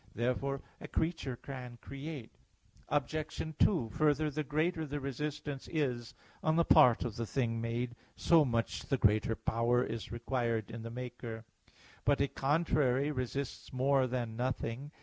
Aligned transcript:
Therefore 0.15 0.61
a 0.79 0.87
creature 0.87 1.35
can 1.35 1.77
create. 1.79 2.33
Obj. 2.89 3.53
2: 3.59 3.89
Further, 3.91 4.31
the 4.31 4.43
greater 4.43 4.83
the 4.87 4.99
resistance 4.99 5.67
is 5.71 6.15
on 6.41 6.55
the 6.55 6.65
part 6.65 7.05
of 7.05 7.17
the 7.17 7.25
thing 7.27 7.61
made, 7.61 7.95
so 8.15 8.43
much 8.43 8.81
the 8.81 8.97
greater 8.97 9.35
power 9.35 9.83
is 9.83 10.11
required 10.11 10.71
in 10.71 10.81
the 10.81 10.89
maker. 10.89 11.45
But 12.03 12.19
a 12.19 12.27
"contrary" 12.27 13.11
resists 13.11 13.71
more 13.71 14.07
than 14.07 14.35
"nothing." 14.35 14.89